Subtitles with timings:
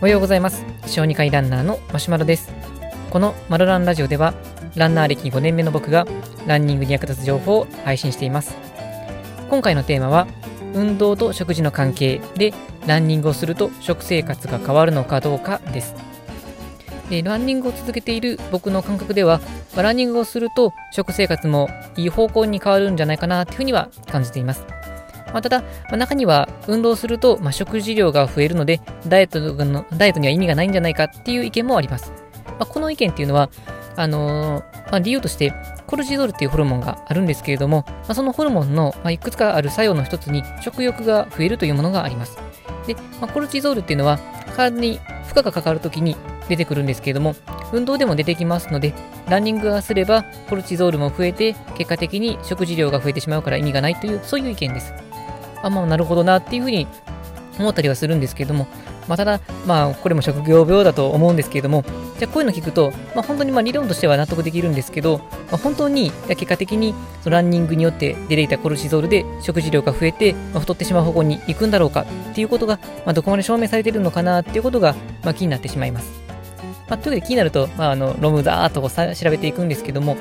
[0.00, 0.64] おはようございます。
[0.86, 2.50] 小児科医ランナーのマシュマロです。
[3.10, 4.32] このマロランラジオでは
[4.74, 6.06] ランナー歴5年目の僕が
[6.46, 8.56] ランニングに役立つ情報を配信しています。
[9.50, 10.26] 今回のテーマは
[10.72, 12.54] 運動と食事の関係で
[12.86, 15.94] ランニングをすると食生活が変わるのかどうかです。
[17.10, 19.42] でランニングを続けている僕の感覚では、
[19.76, 24.64] まランニングをすると食生活もいい方向に変わるんじゃないかなというふうには感じています。
[25.32, 32.12] まあ、ただ、まあ、中には運動すると、まあ、食事量が増えるのでダイエットの、ダイエットには意味がないんじゃないかっていう意見もあります。
[32.46, 33.50] まあ、この意見っていうのは、
[33.96, 35.52] あのー、まあ、理由として
[35.86, 42.38] コルチゾールっていうホルモンがあるんですけれども、まあ、そのホルモンの、まあ、いくつかある作用の一つに食欲が増えるというものがあります。
[42.86, 44.18] で、まあ、コルチゾールっていうのは
[44.56, 46.16] 体に負荷がかかるときに
[46.48, 47.34] 出てくるんですけれども、
[47.72, 48.94] 運動でも出てきますので、
[49.28, 54.92] ランニングがすればコルチゾールも増えて、結果的に食事量が増えてしまうから意味がないという、そういう意見です。
[55.62, 56.86] あ、まあ、なるほどなっていうふうに
[57.58, 58.66] 思ったりはするんですけれども、
[59.08, 61.84] まあ、ただ、まあ、これも職業病だと思うんですけれども、
[62.18, 76.10] じゃあこういうの聞くと、まあ、本当にまあ理論としては納得できるんですけど、まあ、本当に結果的にそのランニングによって出ていたコルチゾールで食事量が増えて、まあ、太ってしまう方向に行くんだろうかっていうことが、まあ、どこまで証明されているのかなっていうことが、まあ、気になってしまいます。
[76.88, 80.16] まあ、というわけで気になると、まあ、あの論文ざーっと調べていくんですけども、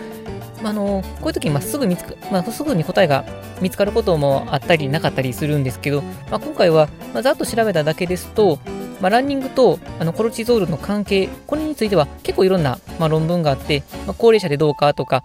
[0.63, 3.25] あ、のこういう時にまあすぐ見つか、まあ、すぐに答えが
[3.61, 8.59] 見つかることもあったりなかったりするんですけど、まあ、今回は、ま、ざっと調べただけですと、
[9.01, 15.23] まあ、ランニングとあのコルチゾールの関係、これについては結構いろんな、まあ、論文があって、まあ、高齢者でどうかとか、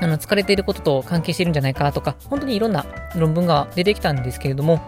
[0.00, 4.80] あの疲れていることと関係してるんじゃないかとか、本当にいろんな論文が出てきたんですけれども、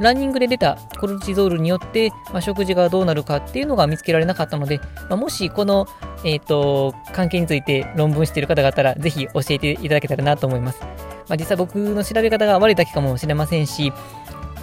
[0.00, 4.78] ランニングで出たコルチゾールによって、まあ、食事がどうなるかっていうのが見つけられなかったので、
[5.08, 5.86] まあ、もしこの、
[6.24, 10.80] えーと、関係について論文している方がいたら、ぜひ教えていただけたらなと思います。
[10.80, 13.92] まあ、実際僕の調べ方が悪いだけかもしれませんし、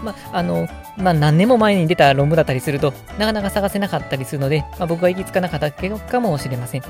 [0.03, 6.81] まあ、の、まあ、何年も前に出た論文だったりすると、なかなか探せなかったりするので、まあ、僕が行き着かなかったかもしれません。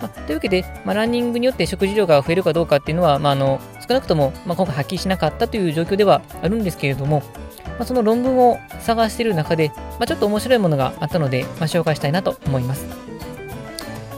[0.00, 7.22] まあ、というわけで、まあ、ランニングによって食事量が増えるかどうかっていうのは、まあ、あの少なくとも、まあ、今回はっきりしなかったという状況ではあるんですけれども、
[7.70, 12.86] まあ、その論文を探している中で、まあ、ちょっと面白いものがあったので、まあ、紹介したいなと思います。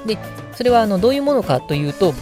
[0.07, 0.19] で、
[0.55, 2.15] それはあのどういうものかというと、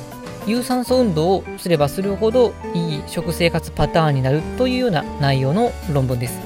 [0.46, 6.38] 有酸素運動をすればするほどいい食生活パターンになるというような内容の論文です。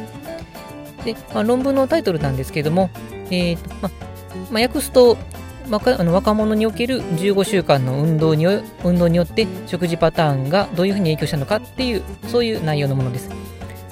[1.04, 2.90] で、まあ、論文のタイトルなんですけれども、
[3.30, 3.90] えーとま
[4.50, 5.16] まあ、訳すと、
[5.68, 8.46] まあ、あの若者における15週間の運動に
[8.84, 13.30] 運動によって食事パターンがどういうふうに影響したのかっていう、そういう内容のものです。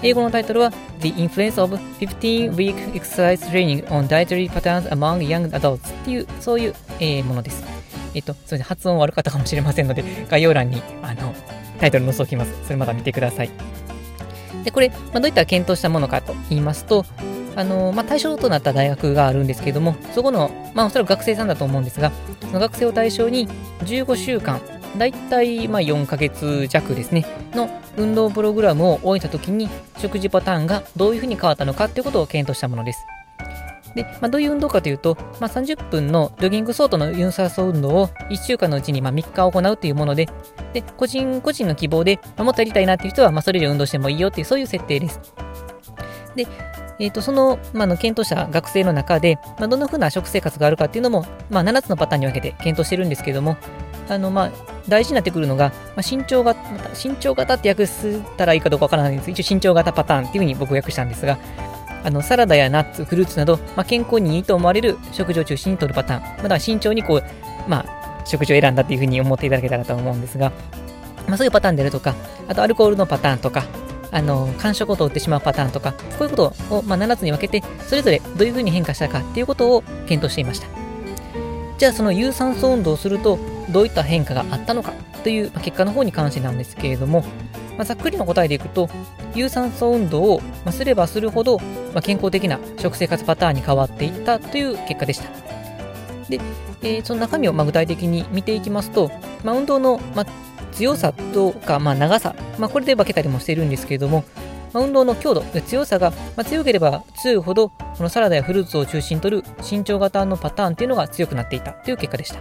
[0.02, 7.62] 英語のタイトルは The Influence of 15-Week Exercise Training on Dietary Patterns Among Young Adults っていう、そういう、えー、ものです。
[8.14, 11.34] えっ、と、それで発音悪かったかもしれませんので、 概要欄にあの
[11.78, 12.52] タイトル載せておきます。
[12.64, 13.50] それまた見てください。
[14.64, 17.04] で、これ、まあ、どういった検討したものかと言いますと、
[17.56, 23.48] あのまあ、対象となった大学があるんですけれども、そこの、まあ、おそらく学生さんだと思うんですが、その学生を対象に
[23.84, 24.60] 15週間、
[24.96, 27.24] だいたいまあ4ヶ月弱ですね、
[27.54, 29.68] の運動プログラムを終えたときに、
[29.98, 33.06] 食事パターンがどういうふうに変わったのかということを検討したものです。
[33.94, 40.28] で、まあ、どういう運動かというと、まあ、30分のジョギング相当のユンサーソ運動を1週間のうちにま3日行うというもので、
[40.72, 45.20] で個人個人の希望で、あ、もっとやりたいなっていう人は、まあ、それ以上運動してもいいよっていう、そういう設定です。
[46.36, 46.46] で、
[47.00, 53.56] えー、とその,、まあ、の検討者学生の中で、まあ、どんな風な食生活があるかっていうのも、まあ、7つのパターンに分けて検討してるんですけども、
[54.08, 54.50] あのまあ、
[54.90, 61.38] 大事になってくるのが、まあ、身長型、身長型って訳したらいいかどうかわからないんです一応身長型パターンっていうふうに僕訳したんですが、
[62.02, 66.22] あのサラダやナッツ、フルーツなど、まあ、健康にいいと思われる食事を中心に取るパターン。
[66.38, 67.22] まあ、だ慎重にこう、
[67.68, 70.52] まあ、食事を選んだっていうふうに思っていただけたらと思うんですが、
[71.28, 72.14] まあ、そういうパターンであるとか、
[72.48, 73.64] あとアルコールのパターンとか、
[74.12, 80.79] あの、感触を取ってしまうパターンとか、こういうことを、まあ、7つに分けて、それぞれどういうふうに変化したかっていうことを検討していました。
[81.80, 83.38] じゃあ、その有酸素運動をすると、
[83.70, 84.92] どういった変化があったのか
[85.24, 87.22] という結果の方に関してなんですけれども、
[87.78, 88.90] まあ、ざっくりの答えでいくと、
[89.34, 90.42] 有酸素運動を
[90.72, 91.58] すればするほど、
[92.02, 95.30] 健康的な食生活パターンに変わっていったという結果でした。
[96.28, 96.38] で、
[96.82, 99.10] えー、その中身をま具体的に見ていきますと、
[99.42, 100.26] まあ、運動のま
[100.72, 104.24] 強さとか、ま長さ、まこれで分けたりもしてるんですけれども、
[104.72, 112.40] ま運動の強度、強さが、ま強ければ強いほど、このサラダやフルーツを中心にとる身長型のパターンっていうのが強くなっていたという結果でした。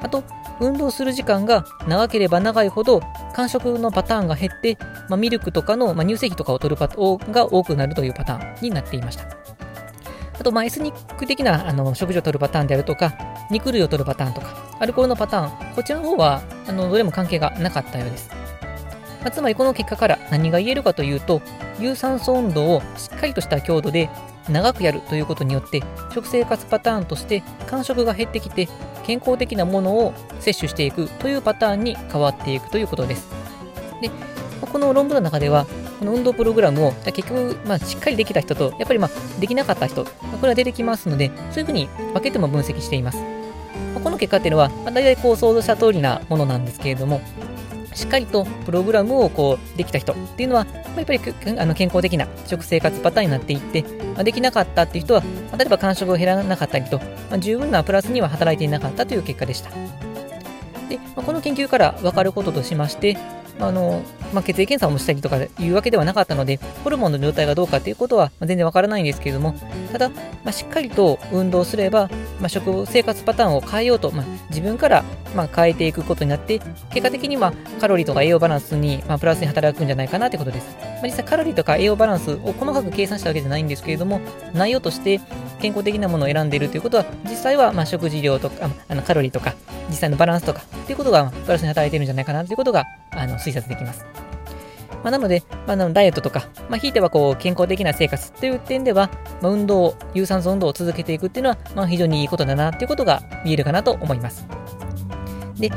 [0.00, 0.24] あと、
[0.60, 3.00] 運動する時間が長ければ長いほど
[3.34, 4.76] 間食のパターンが減って、
[5.08, 9.24] まあ、ミルクとかの、ま、乳製品とかを取るパターンが多くなるというパターンになっていました。
[10.38, 13.14] あと、ま、エスニック的なあの食事を取るパターンであるとか、
[13.50, 14.48] 肉類を取るパターンとか、
[14.80, 18.41] アルコールのパターン、こちらの方はあのどれも関係がなかったようです。
[19.22, 21.40] まあ、つまりこの結果から何が言えるかというと、
[21.78, 24.10] 有酸素運動をしっかりとした強度で
[24.48, 25.82] 長くやるということによって
[26.12, 28.68] 食生活パターンとして間食が減ってきて
[29.04, 33.28] 健康的なものを摂取していくというパターンに変わっていくということです。
[34.00, 34.10] で
[34.60, 35.66] この論文の中では
[35.98, 40.10] この運動プログラムを結局、まあ、しっかりできた人とやっぱりまあできなかった人こ
[40.42, 43.18] れは出てきますのでそういうふうに分けても分析しています。
[44.02, 47.20] この結果っていうのは、まあ、大体こう想像した通りなものなんですけれども
[47.94, 50.66] しっかりとプログラムをこうできた人っていうのは、
[50.96, 51.20] やっぱり
[51.58, 53.84] あの健康的な食生活パターンになっていって、
[54.16, 55.22] ま、できなかったっていう人は、
[55.56, 57.00] 例えば間食を減らなかったりと、
[57.30, 59.70] ま、十分なプラスには働いていなかったという結果でした。
[60.88, 63.16] で、まあ、この研究から分かることとしまして、
[63.60, 64.02] あの
[64.32, 69.54] まあ、血液検査をしたりとかいうわけではなかったので、ホルモンの状態がどうかということは全然わからないんですけれども、
[69.92, 70.16] ただ、ま
[70.46, 72.10] あ、しっかりと運動すれば、
[72.42, 75.04] まあ、食生活パターンを変えようと、まあ、自分から
[75.36, 76.58] まあ変えていくことになって、
[76.90, 80.76] 結果的にはカロリーとか栄養バランスにまあプラスに働くんじゃないかなということです。
[80.76, 84.20] まあ、実際カロリーとか栄養バランスを細かく計算したわけじゃないんですけれども、
[84.52, 85.20] 内容として
[85.60, 89.54] 健康的なものを選んでいるということは、実際はまあ食事量とか、あのカロリーとか、
[89.88, 94.11] 実際のバランスとかということがプラスに働いているんじゃないかなということがあの推察できます。
[95.02, 99.10] まあ、なので、まあ、ダイエットとか、まあ、ひいてはこう健康的な生活という点では、
[99.40, 104.46] まあ、運動、有酸素運動を続けていくっていうのは、まあ、非常にいいことだなということが見えるかなと思います。
[105.58, 105.70] で、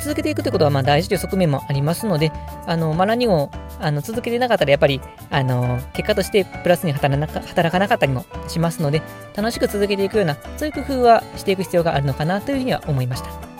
[0.00, 2.30] 続けていくということはまあ大事という側面もありますので、
[2.66, 3.50] あのまあ、何も
[3.80, 5.00] あの続けてなかったら、やっぱり
[5.30, 7.18] あの結果としてプラスに働
[7.70, 9.02] かなかったりもしますので、
[9.34, 13.53] 楽しく続けていくような、そういう工夫はしていく必要があるのかなというふうには思いました。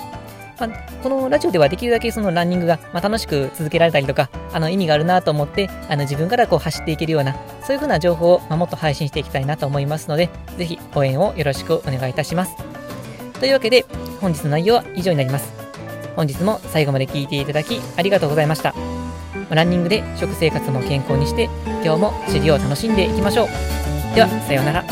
[0.59, 0.69] まあ、
[1.03, 12.57] このラジオではできるだけそのランニングが、まあ、楽しく続けられたりとか、あの意味があるなと思って、あの自分からこう走っていけるような、そういうふうな情報を、まあ、もっと配信していきたいなと思いますので、ぜひ応援をよろしくお願いいたします。
[13.41, 13.85] というわけで、
[14.21, 15.53] 本日の内容は以上になります。
[16.17, 18.75] 本日も最後まで聞いていただきありがとうございました。
[19.51, 21.49] ランニングで食生活も健康にして、
[21.85, 23.49] 今日も釣りを楽しんでいきましょう。
[24.15, 24.85] では、さようなら。